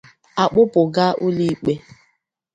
a 0.41 0.43
kpụpụ 0.51 0.81
ga 0.93 1.05
ụlọ 1.25 1.43
ikpe 1.53 1.73